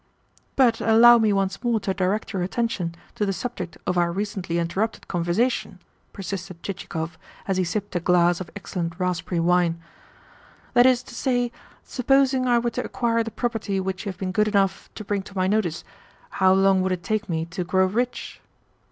"But 0.55 0.81
allow 0.81 1.19
me 1.19 1.31
once 1.31 1.63
more 1.63 1.79
to 1.81 1.93
direct 1.93 2.33
your 2.33 2.41
attention 2.41 2.95
to 3.13 3.23
the 3.23 3.31
subject 3.31 3.77
of 3.85 3.99
our 3.99 4.11
recently 4.11 4.57
interrupted 4.57 5.07
conversation," 5.07 5.77
persisted 6.11 6.63
Chichikov 6.63 7.19
as 7.47 7.57
he 7.57 7.63
sipped 7.63 7.95
a 7.95 7.99
glass 7.99 8.41
of 8.41 8.49
excellent 8.55 8.99
raspberry 8.99 9.39
wine. 9.39 9.79
"That 10.73 10.87
is 10.87 11.03
to 11.03 11.13
say, 11.13 11.51
supposing 11.83 12.47
I 12.47 12.57
were 12.57 12.71
to 12.71 12.83
acquire 12.83 13.21
the 13.23 13.29
property 13.29 13.79
which 13.79 14.03
you 14.03 14.09
have 14.11 14.17
been 14.17 14.31
good 14.31 14.47
enough 14.47 14.89
to 14.95 15.05
bring 15.05 15.21
to 15.21 15.37
my 15.37 15.45
notice, 15.45 15.83
how 16.31 16.51
long 16.51 16.81
would 16.81 16.91
it 16.91 17.03
take 17.03 17.29
me 17.29 17.45
to 17.53 17.63
grow 17.63 17.85
rich?" 17.85 18.41